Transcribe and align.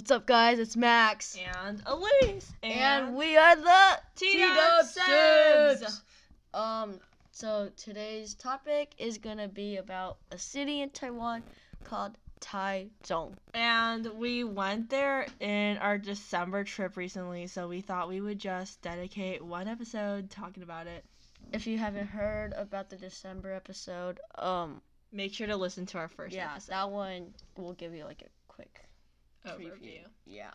What's 0.00 0.12
up, 0.12 0.26
guys? 0.26 0.58
It's 0.58 0.78
Max. 0.78 1.36
and 1.58 1.82
Elise. 1.84 2.50
And 2.62 3.14
we 3.14 3.36
are 3.36 3.54
the 3.54 4.00
T-Dub 4.16 4.86
T-Dub 4.96 5.92
Um, 6.54 6.98
so 7.32 7.70
today's 7.76 8.32
topic 8.32 8.94
is 8.96 9.18
gonna 9.18 9.46
be 9.46 9.76
about 9.76 10.16
a 10.30 10.38
city 10.38 10.80
in 10.80 10.88
Taiwan 10.88 11.42
called 11.84 12.16
Taichung. 12.40 13.34
And 13.52 14.06
we 14.18 14.42
went 14.42 14.88
there 14.88 15.26
in 15.38 15.76
our 15.76 15.98
December 15.98 16.64
trip 16.64 16.96
recently, 16.96 17.46
so 17.46 17.68
we 17.68 17.82
thought 17.82 18.08
we 18.08 18.22
would 18.22 18.38
just 18.38 18.80
dedicate 18.80 19.44
one 19.44 19.68
episode 19.68 20.30
talking 20.30 20.62
about 20.62 20.86
it. 20.86 21.04
If 21.52 21.66
you 21.66 21.76
haven't 21.76 22.06
heard 22.06 22.54
about 22.54 22.88
the 22.88 22.96
December 22.96 23.52
episode, 23.52 24.18
um, 24.38 24.80
Make 25.12 25.34
sure 25.34 25.48
to 25.48 25.56
listen 25.56 25.86
to 25.86 25.98
our 25.98 26.08
first 26.08 26.34
yeah, 26.34 26.52
episode 26.52 26.70
that 26.70 26.90
one 26.90 27.34
will 27.56 27.74
give 27.74 27.92
you 27.92 28.04
like 28.04 28.22
a 28.22 28.30
quick 28.46 28.80
overview. 29.46 29.72
preview. 29.80 30.04
Yeah. 30.26 30.50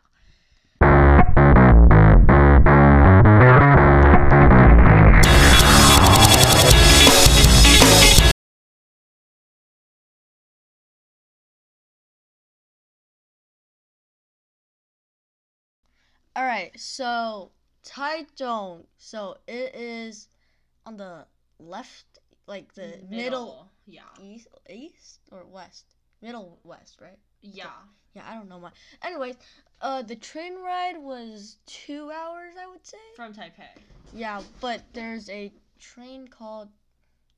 All 16.35 16.43
right, 16.45 16.77
so 16.79 17.51
Taichung. 17.85 18.85
So 18.97 19.37
it 19.47 19.73
is 19.75 20.27
on 20.85 20.97
the 20.97 21.25
left, 21.59 22.05
like 22.47 22.73
the 22.73 22.99
middle, 23.09 23.71
Yeah. 23.85 24.03
east, 24.21 24.47
east 24.69 25.21
or 25.31 25.45
west, 25.45 25.85
middle 26.25 26.59
west, 26.63 26.99
right? 27.01 27.19
Yeah. 27.41 27.65
Yeah, 28.15 28.23
I 28.29 28.33
don't 28.35 28.49
know 28.49 28.59
my. 28.59 28.71
Anyways, 29.03 29.35
uh, 29.81 30.01
the 30.01 30.15
train 30.15 30.55
ride 30.63 30.97
was 30.97 31.57
two 31.65 32.09
hours, 32.11 32.53
I 32.59 32.65
would 32.71 32.85
say. 32.85 32.97
From 33.15 33.33
Taipei. 33.33 33.67
Yeah, 34.13 34.41
but 34.61 34.81
there's 34.93 35.29
a 35.29 35.51
train 35.79 36.27
called 36.27 36.69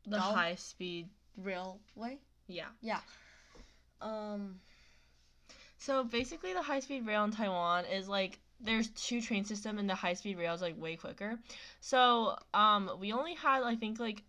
The 0.05 0.17
Dal- 0.17 0.33
high 0.35 0.55
speed. 0.55 1.09
Railway. 1.37 2.17
Yeah. 2.47 2.69
Yeah. 2.81 2.99
Um, 4.01 4.59
So 5.77 6.03
basically, 6.03 6.53
the 6.53 6.61
high 6.61 6.79
speed 6.79 7.05
rail 7.05 7.23
in 7.25 7.31
Taiwan 7.31 7.85
is 7.85 8.07
like 8.07 8.39
there's 8.59 8.87
two 8.89 9.21
train 9.21 9.45
system, 9.45 9.77
and 9.77 9.87
the 9.89 9.95
high 9.95 10.13
speed 10.15 10.37
rail 10.37 10.53
is 10.53 10.61
like 10.61 10.79
way 10.81 10.95
quicker. 10.95 11.37
So 11.79 12.35
um, 12.53 12.89
we 12.99 13.13
only 13.13 13.35
had 13.35 13.61
I 13.63 13.75
think 13.75 13.99
like 13.99 14.23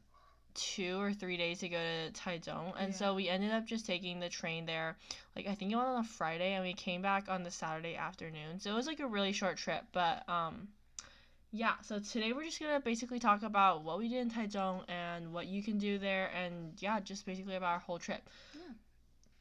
two 0.58 1.00
or 1.00 1.12
three 1.12 1.36
days 1.36 1.60
to 1.60 1.68
go 1.68 1.78
to 1.78 2.12
Taichung, 2.12 2.74
and 2.78 2.94
so 2.94 3.14
we 3.14 3.28
ended 3.28 3.52
up 3.52 3.64
just 3.64 3.86
taking 3.86 4.18
the 4.18 4.28
train 4.28 4.66
there. 4.66 4.96
Like 5.36 5.46
I 5.46 5.54
think 5.54 5.72
it 5.72 5.76
went 5.76 5.88
on 5.88 6.00
a 6.00 6.04
Friday, 6.04 6.54
and 6.54 6.64
we 6.64 6.74
came 6.74 7.00
back 7.00 7.28
on 7.28 7.44
the 7.44 7.50
Saturday 7.50 7.94
afternoon. 7.96 8.58
So 8.58 8.70
it 8.70 8.74
was 8.74 8.86
like 8.86 9.00
a 9.00 9.06
really 9.06 9.32
short 9.32 9.56
trip, 9.56 9.84
but 9.92 10.28
um. 10.28 10.68
Yeah, 11.50 11.72
so 11.82 11.98
today 11.98 12.34
we're 12.34 12.44
just 12.44 12.60
gonna 12.60 12.78
basically 12.78 13.18
talk 13.18 13.42
about 13.42 13.82
what 13.82 13.98
we 13.98 14.10
did 14.10 14.18
in 14.18 14.30
Taichung 14.30 14.82
and 14.86 15.32
what 15.32 15.46
you 15.46 15.62
can 15.62 15.78
do 15.78 15.98
there, 15.98 16.30
and 16.34 16.72
yeah, 16.76 17.00
just 17.00 17.24
basically 17.24 17.56
about 17.56 17.72
our 17.72 17.78
whole 17.78 17.98
trip. 17.98 18.20
Yeah. 18.54 18.74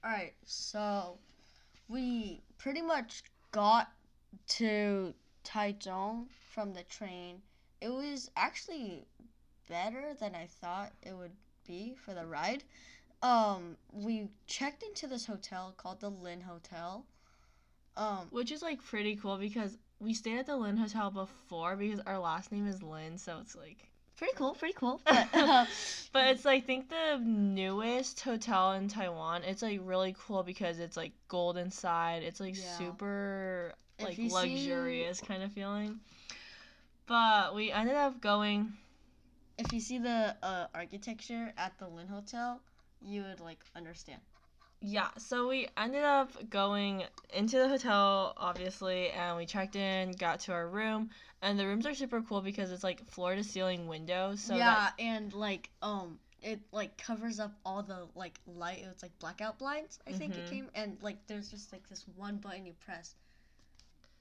all 0.06 0.12
right, 0.12 0.34
so 0.46 1.18
we 1.90 2.42
pretty 2.58 2.82
much 2.82 3.24
got 3.52 3.92
to 4.48 5.14
Taichung 5.44 6.28
from 6.54 6.74
the 6.74 6.84
train. 6.84 7.42
It 7.82 7.90
was 7.90 8.32
actually 8.38 9.06
better 9.70 10.14
than 10.20 10.36
I 10.36 10.48
thought 10.62 10.92
it 11.04 11.16
would 11.16 11.32
be 11.68 11.96
for 12.06 12.14
the 12.14 12.26
ride. 12.26 12.64
Um, 13.22 13.78
we 13.92 14.30
checked 14.46 14.84
into 14.84 15.08
this 15.08 15.26
hotel 15.26 15.74
called 15.78 16.00
the 16.00 16.10
Lin 16.10 16.42
Hotel. 16.42 17.06
Um, 17.96 18.28
Which 18.30 18.52
is 18.52 18.62
like 18.62 18.84
pretty 18.84 19.16
cool 19.16 19.38
because 19.38 19.76
we 20.00 20.14
stayed 20.14 20.38
at 20.38 20.46
the 20.46 20.56
Lin 20.56 20.78
Hotel 20.78 21.10
before 21.10 21.76
because 21.76 22.00
our 22.06 22.20
last 22.20 22.52
name 22.52 22.68
is 22.68 22.84
Lin, 22.84 23.18
so 23.18 23.40
it's 23.42 23.56
like. 23.56 23.90
pretty 24.18 24.34
cool, 24.36 24.54
pretty 24.54 24.76
cool. 24.76 25.02
But, 25.06 25.28
uh, 25.34 25.66
But 26.14 26.28
it's 26.28 26.46
like 26.46 26.64
I 26.64 26.66
think 26.66 26.90
the 26.90 27.20
newest 27.24 28.22
hotel 28.22 28.74
in 28.74 28.88
Taiwan. 28.88 29.44
It's 29.44 29.64
like 29.64 29.80
really 29.84 30.16
cool 30.28 30.44
because 30.44 30.78
it's 30.80 30.96
like 30.96 31.12
gold 31.28 31.58
inside. 31.58 32.22
It's 32.22 32.40
like 32.40 32.56
Yeah. 32.56 32.78
super 32.78 33.74
like 34.00 34.18
you 34.20 34.30
see- 34.30 34.36
luxurious 34.36 35.20
kind 35.22 35.42
of 35.42 35.52
feeling. 35.52 36.00
But 37.08 37.56
we 37.56 37.72
ended 37.72 37.96
up 37.96 38.22
going. 38.22 38.74
If 39.58 39.74
you 39.74 39.80
see 39.80 39.98
the 40.00 40.36
uh, 40.44 40.68
architecture 40.74 41.54
at 41.58 41.78
the 41.80 41.88
Lin 41.88 42.08
Hotel, 42.08 42.62
you 43.02 43.24
would 43.24 43.40
like 43.40 43.60
understand. 43.76 44.22
Yeah, 44.82 45.10
so 45.18 45.48
we 45.48 45.68
ended 45.76 46.04
up 46.04 46.50
going 46.50 47.04
into 47.34 47.58
the 47.58 47.68
hotel, 47.68 48.34
obviously, 48.38 49.10
and 49.10 49.36
we 49.36 49.46
checked 49.46 49.76
in, 49.76 50.12
got 50.12 50.42
to 50.42 50.54
our 50.54 50.68
room, 50.68 51.10
and 51.42 51.58
the 51.60 51.66
rooms 51.66 51.88
are 51.88 51.96
super 51.96 52.22
cool 52.22 52.42
because 52.42 52.72
it's 52.72 52.84
like 52.84 53.04
floor 53.10 53.36
to 53.36 53.44
ceiling 53.44 53.88
windows. 53.88 54.40
So 54.40 54.56
yeah, 54.56 54.66
that 54.66 54.94
and 55.00 55.34
like 55.34 55.72
um, 55.82 56.20
it 56.44 56.60
like 56.72 56.96
covers 56.98 57.40
up 57.40 57.54
all 57.66 57.82
the 57.82 58.08
like 58.14 58.40
light. 58.46 58.86
It's 58.92 59.02
like 59.02 59.18
blackout 59.20 59.58
blinds. 59.58 59.98
I 60.08 60.12
think 60.12 60.38
it 60.38 60.46
Mhm. 60.46 60.50
came, 60.50 60.70
and 60.76 60.98
like 61.02 61.26
there's 61.26 61.50
just 61.50 61.74
like 61.74 61.88
this 61.90 62.06
one 62.16 62.38
button 62.38 62.66
you 62.66 62.74
press. 62.86 63.16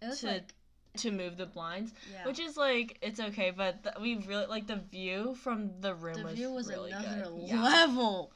It 0.01 0.07
was 0.07 0.21
To- 0.21 0.29
like 0.29 0.55
to 0.99 1.11
move 1.11 1.37
the 1.37 1.47
blinds, 1.47 1.93
yeah. 2.13 2.25
which 2.27 2.41
is 2.41 2.57
like 2.57 2.99
it's 3.03 3.21
okay, 3.21 3.51
but 3.51 3.83
th- 3.83 3.97
we 4.01 4.17
really 4.27 4.47
like 4.47 4.67
the 4.67 4.77
view 4.77 5.35
from 5.43 5.71
the 5.81 5.95
room 5.95 6.15
the 6.15 6.25
was 6.25 6.35
view 6.35 6.53
was 6.53 6.69
really 6.69 6.93
another 6.93 7.31
good. 7.31 7.49
Yeah. 7.49 7.63
level. 7.63 8.33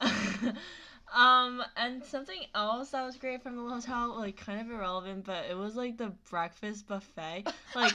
um, 1.14 1.62
and 1.76 2.04
something 2.04 2.40
else 2.54 2.90
that 2.90 3.04
was 3.04 3.16
great 3.16 3.42
from 3.42 3.56
the 3.56 3.62
hotel, 3.62 4.16
like 4.18 4.36
kind 4.36 4.60
of 4.60 4.70
irrelevant, 4.70 5.24
but 5.24 5.44
it 5.50 5.56
was 5.56 5.76
like 5.76 5.96
the 5.96 6.12
breakfast 6.30 6.86
buffet. 6.86 7.44
Like 7.74 7.94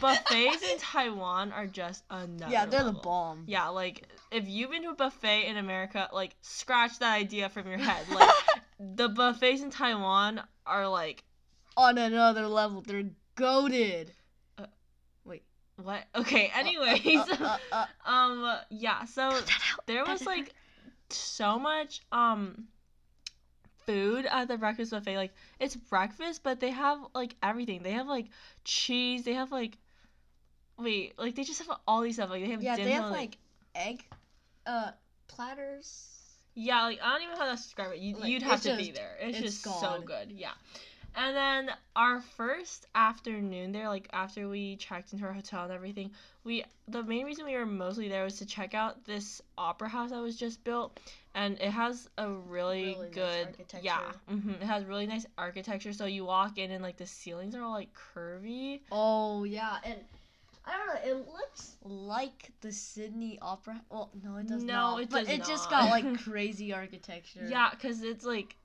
buffets 0.00 0.62
in 0.68 0.78
Taiwan 0.78 1.52
are 1.52 1.66
just 1.68 2.02
another. 2.10 2.50
yeah, 2.50 2.66
they're 2.66 2.82
the 2.82 2.92
bomb. 2.92 3.44
Yeah, 3.46 3.68
like 3.68 4.08
if 4.32 4.48
you've 4.48 4.70
been 4.70 4.82
to 4.82 4.90
a 4.90 4.94
buffet 4.94 5.46
in 5.46 5.56
America, 5.58 6.08
like 6.12 6.34
scratch 6.40 6.98
that 6.98 7.14
idea 7.14 7.48
from 7.48 7.68
your 7.68 7.78
head. 7.78 8.04
Like 8.12 8.30
the 8.80 9.08
buffets 9.08 9.62
in 9.62 9.70
Taiwan 9.70 10.40
are 10.66 10.88
like 10.88 11.22
On 11.76 11.98
another 11.98 12.48
level, 12.48 12.80
they're 12.80 13.10
goaded. 13.34 14.12
Wait, 15.24 15.42
what? 15.76 16.04
Okay, 16.14 16.50
anyways. 16.54 17.28
Uh, 17.28 17.36
uh, 17.42 17.58
uh, 17.72 17.86
um 18.06 18.56
yeah, 18.70 19.04
so 19.04 19.30
cut 19.30 19.46
that 19.46 19.60
out. 19.72 19.84
there 19.86 20.04
was 20.06 20.26
like 20.26 20.52
so 21.10 21.58
much 21.58 22.02
um 22.12 22.66
food 23.86 24.26
at 24.26 24.48
the 24.48 24.56
breakfast 24.56 24.90
buffet. 24.92 25.16
Like 25.16 25.32
it's 25.58 25.76
breakfast, 25.76 26.42
but 26.42 26.60
they 26.60 26.70
have 26.70 26.98
like 27.14 27.36
everything. 27.42 27.82
They 27.82 27.92
have 27.92 28.06
like 28.06 28.26
cheese, 28.64 29.24
they 29.24 29.34
have 29.34 29.52
like 29.52 29.78
wait, 30.78 31.18
like 31.18 31.34
they 31.34 31.44
just 31.44 31.62
have 31.66 31.78
all 31.86 32.02
these 32.02 32.14
stuff. 32.16 32.30
Like 32.30 32.42
they 32.44 32.50
have 32.50 32.62
Yeah, 32.62 32.76
dim 32.76 32.84
they 32.84 32.92
have 32.92 33.04
sum, 33.04 33.12
like 33.12 33.38
egg, 33.74 34.04
uh, 34.66 34.92
platters. 35.28 36.08
Yeah, 36.54 36.84
like 36.84 37.00
I 37.02 37.12
don't 37.12 37.22
even 37.22 37.34
know 37.34 37.44
how 37.44 37.50
to 37.50 37.56
describe 37.56 37.92
it. 37.92 37.98
You, 37.98 38.16
Like, 38.18 38.30
you'd 38.30 38.42
have 38.42 38.60
it's 38.60 38.64
to 38.64 38.72
be 38.76 38.90
there. 38.90 39.16
It's, 39.20 39.38
it's 39.38 39.40
just 39.40 39.80
so 39.80 40.02
good. 40.02 40.30
Yeah. 40.32 40.52
And 41.14 41.36
then 41.36 41.70
our 41.94 42.20
first 42.20 42.86
afternoon 42.94 43.72
there, 43.72 43.88
like 43.88 44.08
after 44.12 44.48
we 44.48 44.76
checked 44.76 45.12
into 45.12 45.24
our 45.26 45.32
hotel 45.32 45.64
and 45.64 45.72
everything, 45.72 46.10
we 46.44 46.64
the 46.88 47.02
main 47.02 47.26
reason 47.26 47.44
we 47.44 47.54
were 47.54 47.66
mostly 47.66 48.08
there 48.08 48.24
was 48.24 48.38
to 48.38 48.46
check 48.46 48.74
out 48.74 49.04
this 49.04 49.42
opera 49.58 49.88
house 49.88 50.10
that 50.10 50.20
was 50.20 50.36
just 50.36 50.64
built, 50.64 50.98
and 51.34 51.60
it 51.60 51.70
has 51.70 52.08
a 52.18 52.28
really, 52.30 52.94
Really 52.94 53.10
nice 53.10 53.14
good 53.14 53.48
yeah, 53.82 53.98
architecture. 53.98 54.18
hmm 54.28 54.50
it 54.52 54.62
has 54.62 54.84
really 54.84 55.06
nice 55.06 55.26
architecture. 55.36 55.92
So 55.92 56.06
you 56.06 56.24
walk 56.24 56.56
in 56.58 56.70
and 56.70 56.82
like 56.82 56.96
the 56.96 57.06
ceilings 57.06 57.54
are 57.54 57.62
all 57.62 57.72
like 57.72 57.90
curvy. 58.14 58.80
Oh 58.90 59.44
yeah, 59.44 59.76
and 59.84 59.96
I 60.64 60.72
don't 60.76 60.86
know. 60.86 61.10
It 61.10 61.26
looks 61.28 61.76
like 61.84 62.52
the 62.60 62.72
Sydney 62.72 63.38
Opera. 63.42 63.80
Well, 63.90 64.10
no, 64.24 64.36
it 64.36 64.48
does 64.48 64.62
No, 64.64 64.74
not. 64.74 65.02
it 65.02 65.10
but 65.10 65.26
does 65.26 65.28
it 65.28 65.44
just 65.44 65.68
got 65.68 65.90
like 65.90 66.18
crazy 66.24 66.72
architecture. 66.72 67.46
Yeah, 67.48 67.70
cause 67.80 68.02
it's 68.02 68.24
like 68.24 68.56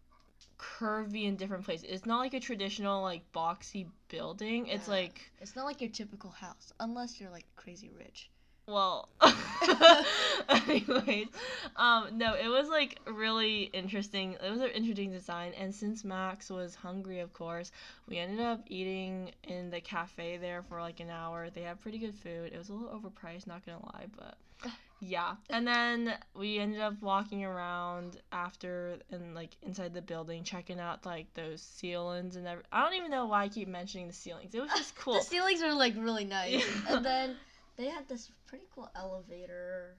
curvy 0.60 1.26
in 1.26 1.36
different 1.36 1.66
places. 1.66 1.86
It's 1.90 2.06
not 2.06 2.20
like 2.20 2.34
a 2.34 2.40
traditional 2.40 3.02
like 3.02 3.32
boxy 3.34 3.88
building. 4.10 4.68
It's 4.68 4.88
Yeah. 4.88 4.94
like 4.96 5.32
It's 5.40 5.56
not 5.56 5.66
like 5.66 5.82
your 5.82 5.90
typical 5.92 6.32
house, 6.32 6.72
unless 6.80 7.20
you're 7.20 7.30
like 7.32 7.46
crazy 7.56 7.90
rich. 7.98 8.30
well 8.68 9.08
anyways 10.50 11.28
um 11.76 12.18
no 12.18 12.34
it 12.36 12.48
was 12.50 12.68
like 12.70 13.00
really 13.08 13.64
interesting 13.74 14.34
it 14.44 14.50
was 14.52 14.60
an 14.62 14.70
interesting 14.70 15.12
design 15.12 15.54
and 15.58 15.74
since 15.74 16.04
max 16.04 16.50
was 16.50 16.76
hungry 16.76 17.20
of 17.20 17.32
course 17.34 17.72
we 18.10 18.18
ended 18.18 18.40
up 18.40 18.62
eating 18.68 19.32
in 19.44 19.70
the 19.70 19.80
cafe 19.80 20.38
there 20.38 20.64
for 20.64 20.82
like 20.82 21.00
an 21.00 21.10
hour 21.10 21.50
they 21.50 21.62
had 21.62 21.80
pretty 21.82 21.98
good 21.98 22.16
food 22.16 22.52
it 22.54 22.58
was 22.58 22.70
a 22.70 22.74
little 22.74 22.90
overpriced 23.00 23.48
not 23.48 23.66
gonna 23.66 23.84
lie 23.94 24.06
but 24.18 24.36
yeah 25.00 25.36
and 25.50 25.68
then 25.68 26.14
we 26.34 26.58
ended 26.58 26.82
up 26.82 27.00
walking 27.02 27.44
around 27.46 28.18
after 28.32 28.98
and 29.12 29.36
like 29.36 29.52
inside 29.62 29.94
the 29.94 30.02
building 30.02 30.44
checking 30.44 30.80
out 30.80 31.06
like 31.06 31.32
those 31.36 31.62
ceilings 31.62 32.36
and 32.36 32.48
every- 32.48 32.64
i 32.72 32.82
don't 32.84 32.96
even 32.96 33.12
know 33.12 33.28
why 33.28 33.44
i 33.44 33.48
keep 33.48 33.68
mentioning 33.68 34.08
the 34.08 34.14
ceilings 34.14 34.56
it 34.56 34.62
was 34.62 34.72
just 34.72 34.96
cool 35.00 35.14
The 35.16 35.22
ceilings 35.22 35.62
are 35.62 35.74
like 35.74 35.94
really 35.98 36.26
nice, 36.26 36.66
Yeah. 36.66 36.96
and 36.96 37.06
then 37.06 37.36
they 37.76 37.86
had 37.86 38.08
this 38.08 38.32
pretty 38.48 38.66
cool 38.74 38.90
elevator. 38.96 39.98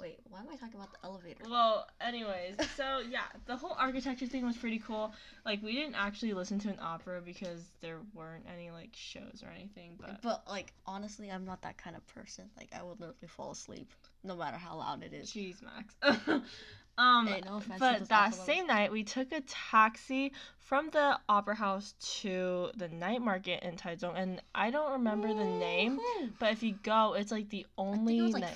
Wait, 0.00 0.18
why 0.28 0.40
am 0.40 0.46
I 0.52 0.56
talking 0.56 0.76
about 0.76 0.92
the 0.92 0.98
elevator? 1.04 1.44
Well, 1.48 1.86
anyways, 2.00 2.56
so 2.76 3.00
yeah, 3.10 3.20
the 3.46 3.56
whole 3.56 3.76
architecture 3.78 4.26
thing 4.26 4.46
was 4.46 4.56
pretty 4.56 4.78
cool. 4.78 5.12
Like 5.44 5.62
we 5.62 5.72
didn't 5.72 5.96
actually 5.96 6.32
listen 6.34 6.58
to 6.60 6.68
an 6.68 6.78
opera 6.80 7.20
because 7.24 7.64
there 7.80 7.98
weren't 8.14 8.44
any 8.52 8.70
like 8.70 8.90
shows 8.92 9.42
or 9.44 9.50
anything, 9.50 9.98
but 10.00 10.22
But 10.22 10.44
like 10.48 10.72
honestly, 10.86 11.30
I'm 11.30 11.44
not 11.44 11.62
that 11.62 11.78
kind 11.78 11.96
of 11.96 12.06
person. 12.06 12.44
Like 12.56 12.70
I 12.78 12.82
would 12.82 13.00
literally 13.00 13.28
fall 13.28 13.50
asleep 13.52 13.90
no 14.24 14.36
matter 14.36 14.56
how 14.56 14.76
loud 14.76 15.02
it 15.02 15.12
is. 15.12 15.32
jeez, 15.32 15.56
Max. 15.62 15.94
um 16.98 17.26
Hey, 17.26 17.42
no 17.44 17.62
but 17.78 18.08
that 18.08 18.34
same 18.34 18.66
night 18.66 18.90
we 18.90 19.04
took 19.04 19.32
a 19.32 19.40
taxi 19.42 20.32
from 20.58 20.90
the 20.90 21.18
opera 21.28 21.54
house 21.54 21.94
to 22.20 22.70
the 22.76 22.88
night 22.88 23.22
market 23.22 23.62
in 23.62 23.76
Taichung 23.76 24.14
and 24.16 24.42
I 24.54 24.70
don't 24.70 24.92
remember 24.92 25.28
the 25.28 25.44
name, 25.44 26.00
but 26.38 26.52
if 26.52 26.62
you 26.62 26.74
go, 26.82 27.14
it's 27.14 27.30
like 27.30 27.48
the 27.50 27.66
only 27.76 27.94
I 27.96 28.06
think 28.06 28.18
it 28.18 28.22
was 28.22 28.32
like 28.34 28.42
night. 28.42 28.54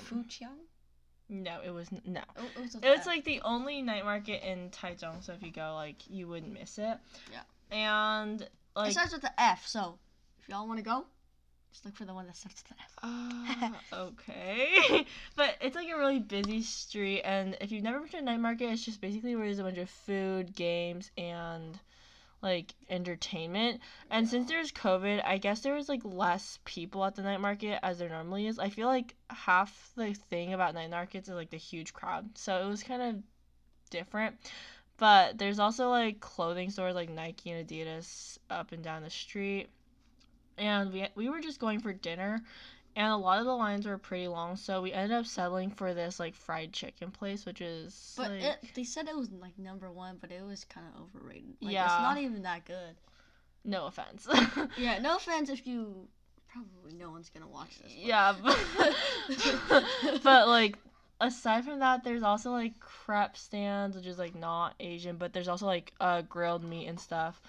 No, 1.33 1.61
it 1.65 1.71
was 1.71 1.89
no. 2.05 2.21
Oh, 2.37 2.45
it 2.55 2.61
was, 2.61 2.75
It 2.75 2.97
was 2.97 3.07
like 3.07 3.23
the 3.23 3.41
only 3.43 3.81
night 3.81 4.05
market 4.05 4.47
in 4.47 4.69
Taichung, 4.69 5.23
so 5.23 5.33
if 5.33 5.41
you 5.41 5.51
go, 5.51 5.73
like, 5.73 5.95
you 6.07 6.27
wouldn't 6.27 6.53
miss 6.53 6.77
it. 6.77 6.99
Yeah. 7.31 7.41
And 7.71 8.41
it 8.41 8.51
like, 8.75 8.91
starts 8.91 9.13
with 9.13 9.23
the 9.23 9.41
F. 9.41 9.65
So 9.65 9.97
if 10.39 10.47
y'all 10.47 10.67
want 10.67 10.77
to 10.77 10.85
go, 10.85 11.05
just 11.71 11.85
look 11.85 11.95
for 11.95 12.05
the 12.05 12.13
one 12.13 12.27
that 12.27 12.35
starts 12.35 12.63
with 12.63 12.77
the 12.77 12.83
F. 12.83 13.73
uh, 13.91 13.95
okay, 14.05 15.07
but 15.35 15.55
it's 15.59 15.75
like 15.75 15.89
a 15.89 15.97
really 15.97 16.19
busy 16.19 16.61
street, 16.61 17.23
and 17.23 17.57
if 17.59 17.71
you've 17.71 17.83
never 17.83 17.99
been 17.99 18.09
to 18.09 18.17
a 18.17 18.21
night 18.21 18.39
market, 18.39 18.65
it's 18.65 18.85
just 18.85 19.01
basically 19.01 19.35
where 19.35 19.45
there's 19.45 19.57
a 19.57 19.63
bunch 19.63 19.79
of 19.79 19.89
food, 19.89 20.55
games, 20.55 21.09
and 21.17 21.79
like 22.43 22.75
entertainment. 22.89 23.79
And 24.11 24.27
since 24.27 24.49
there's 24.49 24.71
COVID, 24.71 25.23
I 25.25 25.37
guess 25.37 25.61
there 25.61 25.73
was 25.73 25.89
like 25.89 26.01
less 26.03 26.59
people 26.65 27.03
at 27.05 27.15
the 27.15 27.23
night 27.23 27.39
market 27.39 27.79
as 27.81 27.97
there 27.97 28.09
normally 28.09 28.45
is. 28.45 28.59
I 28.59 28.69
feel 28.69 28.87
like 28.87 29.15
half 29.29 29.91
the 29.95 30.13
thing 30.13 30.53
about 30.53 30.75
night 30.75 30.91
markets 30.91 31.29
is 31.29 31.35
like 31.35 31.49
the 31.49 31.57
huge 31.57 31.93
crowd, 31.93 32.37
so 32.37 32.63
it 32.63 32.67
was 32.67 32.83
kind 32.83 33.01
of 33.01 33.23
different. 33.89 34.35
But 34.97 35.37
there's 35.37 35.59
also 35.59 35.89
like 35.89 36.19
clothing 36.19 36.69
stores 36.69 36.93
like 36.93 37.09
Nike 37.09 37.49
and 37.49 37.67
Adidas 37.67 38.37
up 38.49 38.73
and 38.73 38.83
down 38.83 39.01
the 39.01 39.09
street. 39.09 39.69
And 40.57 40.93
we 40.93 41.07
we 41.15 41.29
were 41.29 41.41
just 41.41 41.59
going 41.59 41.79
for 41.79 41.93
dinner 41.93 42.43
and 42.95 43.11
a 43.11 43.17
lot 43.17 43.39
of 43.39 43.45
the 43.45 43.55
lines 43.55 43.85
were 43.85 43.97
pretty 43.97 44.27
long, 44.27 44.55
so 44.55 44.81
we 44.81 44.93
ended 44.93 45.17
up 45.17 45.25
settling 45.25 45.71
for 45.71 45.93
this 45.93 46.19
like 46.19 46.35
fried 46.35 46.71
chicken 46.73 47.11
place, 47.11 47.45
which 47.45 47.61
is 47.61 48.13
But 48.17 48.31
like, 48.31 48.43
it, 48.43 48.57
they 48.75 48.83
said 48.83 49.07
it 49.07 49.15
was 49.15 49.31
like 49.31 49.57
number 49.57 49.91
one, 49.91 50.17
but 50.21 50.31
it 50.31 50.43
was 50.45 50.63
kind 50.65 50.85
of 50.95 51.01
overrated. 51.03 51.55
Like, 51.61 51.73
Yeah. 51.73 51.85
it's 51.85 52.01
not 52.03 52.17
even 52.19 52.43
that 52.43 52.65
good. 52.65 52.95
no 53.65 53.87
offense. 53.87 54.27
Yeah, 54.77 54.99
no 54.99 55.15
offense 55.17 55.49
if 55.49 55.65
you 55.65 56.07
probably 56.47 56.93
no 56.93 57.09
one's 57.09 57.29
gonna 57.29 57.47
watch 57.47 57.79
this. 57.79 57.91
but- 57.93 58.05
yeah, 58.05 58.35
but, 58.43 59.83
but 60.23 60.47
like 60.47 60.77
aside 61.19 61.63
from 61.65 61.79
that, 61.79 62.03
there's 62.03 62.23
also 62.23 62.51
like 62.51 62.79
crap 62.79 63.37
stands, 63.37 63.95
which 63.95 64.05
is 64.05 64.17
like 64.19 64.35
not 64.35 64.75
Asian, 64.79 65.15
but 65.17 65.33
there's 65.33 65.47
also 65.47 65.65
like 65.65 65.93
uh 65.99 66.21
grilled 66.23 66.63
meat 66.63 66.87
and 66.87 66.99
stuff, 66.99 67.41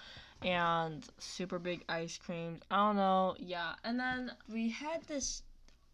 and 0.42 1.06
super 1.18 1.58
big 1.58 1.84
ice 1.88 2.18
creams. 2.18 2.60
I 2.70 2.76
don't 2.76 2.96
know, 2.96 3.34
yeah, 3.38 3.74
and 3.84 3.98
then 3.98 4.32
we 4.52 4.70
had 4.70 5.02
this, 5.06 5.42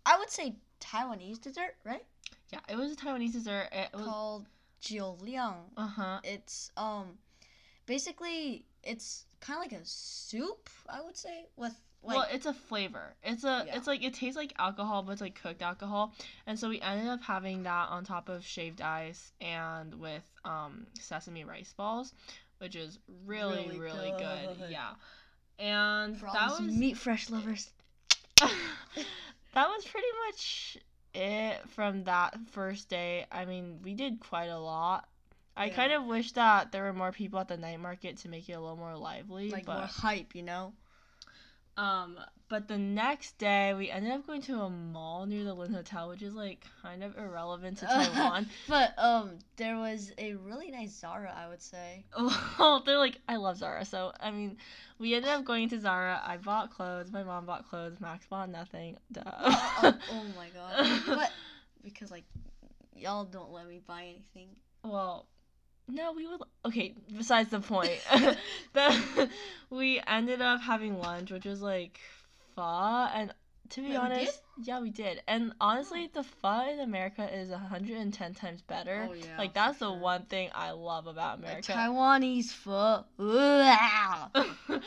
I 0.07 0.19
would 0.19 0.31
say 0.31 0.55
Taiwanese 0.81 1.41
dessert, 1.41 1.77
right? 1.85 2.05
yeah, 2.53 2.61
it 2.69 2.77
was 2.77 2.93
a 2.93 2.97
Taiwanese 2.97 3.33
dessert. 3.33 3.69
It 3.73 3.91
was 3.95 4.05
Called 4.07 4.47
jiuliang. 4.83 5.57
uh 5.77 5.87
huh. 5.87 6.21
It's 6.25 6.71
um, 6.77 7.19
basically 7.87 8.65
it's 8.83 9.25
kind 9.41 9.59
of 9.65 9.71
like 9.71 9.81
a 9.81 9.85
soup, 9.85 10.69
I 10.89 11.01
would 11.03 11.17
say, 11.17 11.47
with 11.57 11.75
like 12.03 12.17
well, 12.17 12.27
it's 12.33 12.47
a 12.47 12.55
flavor. 12.55 13.15
It's 13.23 13.45
a 13.45 13.65
Yeah. 13.67 13.77
it's 13.77 13.87
like 13.87 14.03
it 14.03 14.15
tastes 14.15 14.37
like 14.37 14.53
alcohol, 14.59 15.03
but 15.03 15.13
it's 15.13 15.21
like 15.21 15.41
cooked 15.41 15.63
alcohol. 15.63 16.15
And 16.47 16.59
so 16.59 16.69
we 16.71 16.81
ended 16.81 17.09
up 17.09 17.23
having 17.23 17.63
that 17.65 17.89
on 17.91 18.05
top 18.05 18.29
of 18.29 18.45
shaved 18.45 18.81
ice 18.81 19.33
and 19.41 19.95
with 20.01 20.23
um 20.45 20.87
sesame 20.99 21.45
rice 21.45 21.73
balls, 21.77 22.15
which 22.61 22.77
is 22.77 22.99
really 23.27 23.79
really, 23.79 23.79
Really 23.79 24.11
good. 24.13 24.59
good. 24.59 24.65
Yeah. 24.71 24.91
And 25.59 26.17
for 26.19 26.27
that 26.33 26.51
was 26.51 26.61
meat 26.61 26.97
fresh 26.97 27.29
lovers. 27.31 27.71
that 28.41 29.69
was 29.69 29.85
pretty 29.85 30.07
much 30.27 30.79
it 31.15 31.69
from 31.71 32.05
that 32.05 32.37
first 32.53 32.89
day. 32.89 33.27
I 33.31 33.45
mean, 33.45 33.81
we 33.83 33.95
did 33.95 34.21
quite 34.21 34.47
a 34.49 34.59
lot. 34.59 35.07
I 35.57 35.67
Yeah. 35.67 35.75
kind 35.75 35.93
of 35.93 36.05
wish 36.07 36.33
that 36.33 36.73
there 36.73 36.85
were 36.85 36.93
more 36.93 37.13
people 37.13 37.39
at 37.41 37.49
the 37.49 37.57
night 37.57 37.81
market 37.81 38.19
to 38.19 38.29
make 38.29 38.49
it 38.49 38.53
a 38.53 38.61
little 38.61 38.77
more 38.77 38.97
lively, 38.97 39.51
Like 39.51 39.67
but 39.67 39.77
more 39.77 39.87
hype, 39.87 40.35
you 40.35 40.43
know. 40.43 40.73
Um, 41.77 42.19
but 42.49 42.67
the 42.67 42.77
next 42.77 43.39
day 43.39 43.73
we 43.75 43.91
ended 43.91 44.13
up 44.13 44.27
going 44.27 44.43
to 44.43 44.61
a 44.61 44.69
mall 44.69 45.25
near 45.25 45.45
the 45.45 45.55
Lin 45.55 45.73
Hotel, 45.73 46.09
which 46.09 46.21
is 46.21 46.35
like 46.35 46.65
kind 46.83 47.05
of 47.05 47.17
irrelevant 47.17 47.79
to 47.79 47.87
Taiwan. 47.87 48.49
But 48.69 48.93
um, 48.99 49.39
there 49.57 49.77
was 49.77 50.13
a 50.19 50.35
really 50.35 50.71
nice 50.71 50.91
Zara, 50.91 51.33
I 51.35 51.49
would 51.49 51.63
say. 51.63 52.05
well, 52.59 52.83
they're 52.87 52.99
like, 52.99 53.19
I 53.29 53.37
love 53.37 53.59
Zara, 53.59 53.85
so 53.85 54.13
I 54.21 54.33
mean, 54.33 54.57
we 54.99 55.15
ended 55.15 55.31
up 55.31 55.45
going 55.45 55.69
to 55.69 55.79
Zara. 55.79 56.21
I 56.25 56.39
bought 56.39 56.71
clothes. 56.71 57.13
My 57.13 57.23
mom 57.23 57.47
bought 57.47 57.69
clothes. 57.71 58.01
Max 58.01 58.27
bought 58.27 58.51
nothing. 58.51 58.97
Duh. 59.13 59.23
oh, 59.27 59.99
oh 60.11 60.25
my 60.37 60.49
god! 60.51 61.01
But 61.07 61.31
because 61.85 62.11
like 62.11 62.25
y'all 62.97 63.25
don't 63.25 63.53
let 63.53 63.69
me 63.69 63.81
buy 63.87 64.03
anything. 64.03 64.49
well, 64.83 65.27
no, 65.93 66.13
we 66.13 66.27
would. 66.27 66.41
Okay, 66.65 66.95
besides 67.17 67.51
the 67.51 67.61
point, 67.61 67.93
the 68.73 69.31
we 69.71 70.01
ended 70.07 70.41
up 70.41 70.61
having 70.61 70.99
lunch, 70.99 71.31
which 71.31 71.45
was 71.45 71.63
like 71.63 72.01
pho, 72.55 73.09
and 73.15 73.33
to 73.71 73.81
be 73.81 73.89
Wait, 73.89 73.93
we 73.93 73.97
honest, 73.97 74.43
yeah, 74.63 74.81
we 74.81 74.91
did. 74.91 75.23
And 75.29 75.53
honestly, 75.61 76.11
the 76.13 76.23
pho 76.23 76.69
in 76.73 76.81
America 76.81 77.29
is 77.33 77.51
110 77.51 78.35
times 78.35 78.63
better. 78.63 79.09
Oh, 79.09 79.15
yeah, 79.15 79.27
like 79.39 79.55
that's 79.55 79.79
the 79.79 79.93
one 79.93 80.25
thing 80.25 80.51
I 80.55 80.73
love 80.73 81.07
about 81.07 81.41
The 81.41 81.47
America. 81.47 81.73
Taiwanese 81.73 82.53
pho. 82.53 83.05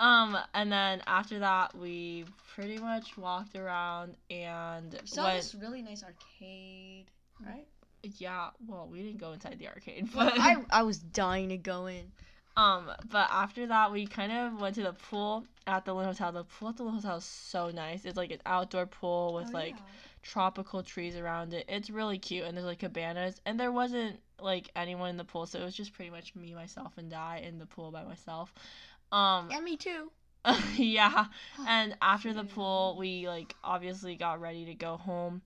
Um, 0.00 0.38
and 0.54 0.72
then 0.72 1.02
after 1.06 1.40
that, 1.40 1.76
we 1.76 2.24
pretty 2.54 2.78
much 2.78 3.18
walked 3.18 3.54
around 3.54 4.16
and 4.30 4.98
Saw 5.04 5.24
went. 5.24 5.36
this 5.36 5.54
really 5.54 5.82
nice 5.82 6.02
arcade, 6.02 7.04
right? 7.44 7.66
Yeah, 8.02 8.50
well, 8.66 8.88
we 8.90 9.02
didn't 9.02 9.18
go 9.18 9.32
inside 9.32 9.58
the 9.58 9.68
arcade, 9.68 10.08
But 10.14 10.34
I 10.38 10.56
I 10.70 10.82
was 10.82 10.98
dying 10.98 11.50
to 11.50 11.56
go 11.58 11.86
in. 11.86 12.12
Um, 12.56 12.90
but 13.10 13.28
after 13.30 13.66
that, 13.68 13.92
we 13.92 14.06
kind 14.06 14.32
of 14.32 14.60
went 14.60 14.74
to 14.76 14.82
the 14.82 14.92
pool 14.92 15.46
at 15.66 15.84
the 15.84 15.94
Lin 15.94 16.06
Hotel. 16.06 16.32
The 16.32 16.44
pool 16.44 16.70
at 16.70 16.76
the 16.76 16.82
Lin 16.84 16.94
Hotel 16.94 17.16
is 17.18 17.24
so 17.24 17.70
nice. 17.70 18.04
It's 18.04 18.16
like 18.16 18.30
an 18.32 18.40
outdoor 18.46 18.86
pool 18.86 19.34
with 19.34 19.52
Oh, 19.54 19.58
like 19.58 19.76
yeah. 19.76 19.82
tropical 20.22 20.82
trees 20.82 21.16
around 21.16 21.52
it. 21.54 21.66
It's 21.68 21.90
really 21.90 22.18
cute, 22.18 22.44
and 22.44 22.56
there's 22.56 22.66
like 22.66 22.80
cabanas, 22.80 23.40
and 23.46 23.58
there 23.60 23.72
wasn't 23.72 24.20
like 24.40 24.70
anyone 24.74 25.10
in 25.10 25.16
the 25.16 25.24
pool, 25.24 25.46
so 25.46 25.60
it 25.60 25.64
was 25.64 25.76
just 25.76 25.92
pretty 25.92 26.10
much 26.10 26.34
me, 26.34 26.54
myself, 26.54 26.92
and 26.98 27.12
I 27.14 27.38
in 27.38 27.58
the 27.58 27.66
pool 27.66 27.90
by 27.90 28.04
myself. 28.04 28.52
Um, 29.12 29.48
Yeah, 29.50 29.60
me 29.60 29.76
too. 29.76 30.10
yeah, 30.76 31.26
and 31.66 31.96
after 32.00 32.32
the 32.32 32.44
pool, 32.44 32.96
we 32.98 33.28
like 33.28 33.54
obviously 33.62 34.16
got 34.16 34.40
ready 34.40 34.64
to 34.66 34.74
go 34.74 34.96
home, 34.96 35.42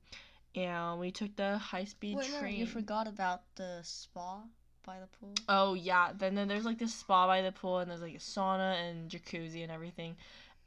and 0.54 1.00
we 1.00 1.10
took 1.10 1.34
the 1.36 1.58
high 1.58 1.84
speed 1.84 2.16
Wait, 2.16 2.30
no, 2.30 2.40
train. 2.40 2.56
you 2.56 2.66
forgot 2.66 3.06
about 3.06 3.42
the 3.56 3.80
spa 3.82 4.42
by 4.84 4.98
the 5.00 5.06
pool. 5.18 5.34
Oh 5.48 5.74
yeah, 5.74 6.10
then 6.16 6.34
then 6.34 6.48
there's 6.48 6.64
like 6.64 6.78
this 6.78 6.94
spa 6.94 7.26
by 7.26 7.42
the 7.42 7.52
pool 7.52 7.78
and 7.78 7.90
there's 7.90 8.02
like 8.02 8.14
a 8.14 8.18
sauna 8.18 8.74
and 8.88 9.10
jacuzzi 9.10 9.62
and 9.62 9.72
everything, 9.72 10.16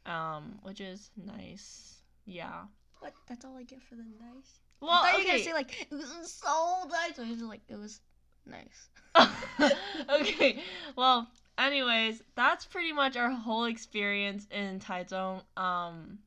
um, 0.05 0.59
which 0.63 0.81
is 0.81 1.09
nice. 1.15 1.97
Yeah. 2.25 2.63
What? 2.99 3.13
That's 3.27 3.45
all 3.45 3.55
I 3.55 3.63
get 3.63 3.81
for 3.83 3.95
the 3.95 4.03
nice. 4.03 4.59
Well, 4.81 4.91
I 4.91 5.11
thought 5.11 5.19
you 5.19 5.25
were 5.25 5.31
gonna 5.31 5.43
say 5.43 5.53
like 5.53 5.87
it 5.89 5.95
was 5.95 6.41
so 6.43 6.87
nice. 6.89 7.17
It 7.17 7.29
was 7.29 7.41
like 7.41 7.61
it 7.67 7.77
was 7.77 8.01
nice. 8.45 8.89
okay. 10.09 10.61
Well, 10.95 11.27
anyways, 11.57 12.21
that's 12.35 12.65
pretty 12.65 12.93
much 12.93 13.17
our 13.17 13.31
whole 13.31 13.65
experience 13.65 14.47
in 14.51 14.79
Taichung. 14.79 15.41
Um, 15.57 16.19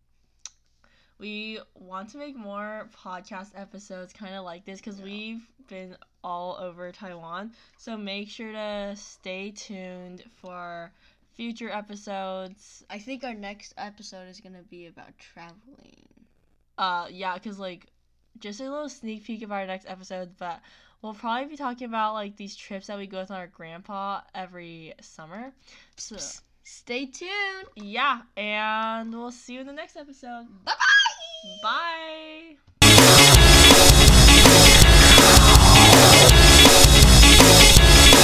we 1.21 1.61
want 1.75 2.09
to 2.11 2.19
make 2.19 2.35
more 2.35 2.89
podcast 3.05 3.51
episodes 3.55 4.13
kind 4.13 4.35
of 4.35 4.45
like 4.45 4.65
this 4.65 4.81
because 4.81 4.99
Yeah. 4.99 5.05
we've 5.05 5.47
been 5.69 5.97
all 6.25 6.57
over 6.59 6.91
Taiwan. 6.91 7.53
So 7.79 7.97
make 7.97 8.29
sure 8.29 8.53
to 8.53 8.95
stay 8.97 9.51
tuned 9.51 10.25
for 10.41 10.91
future 11.35 11.71
episodes. 11.71 12.85
I 12.91 12.99
think 12.99 13.23
our 13.25 13.35
next 13.35 13.75
episode 13.77 14.29
is 14.29 14.41
gonna 14.41 14.63
be 14.63 14.87
about 14.87 15.17
traveling. 15.19 16.07
Uh, 16.79 17.07
yeah, 17.11 17.35
because 17.35 17.59
like 17.59 17.87
just 18.39 18.61
a 18.61 18.65
little 18.65 18.89
sneak 18.89 19.25
peek 19.25 19.43
of 19.43 19.53
our 19.53 19.67
next 19.67 19.87
episode, 19.89 20.31
but 20.39 20.61
we'll 21.03 21.15
probably 21.15 21.47
be 21.49 21.57
talking 21.57 21.87
about 21.87 22.15
like 22.15 22.37
these 22.37 22.57
trips 22.57 22.87
that 22.87 22.97
we 22.99 23.07
go 23.07 23.21
with 23.21 23.31
our 23.31 23.47
grandpa 23.47 24.23
every 24.35 24.95
summer. 25.03 25.53
So 25.97 26.17
Psst, 26.17 26.41
Stay 26.63 27.07
tuned. 27.07 27.31
yeah, 27.77 28.23
and 28.37 29.13
we'll 29.13 29.33
see 29.33 29.55
you 29.55 29.61
in 29.61 29.67
the 29.67 29.73
next 29.73 29.97
episode. 29.97 30.47
Bye 30.65 30.73
bye. 30.79 31.00
Bye. 31.63 32.80